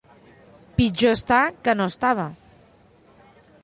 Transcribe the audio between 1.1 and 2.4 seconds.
està que no estava.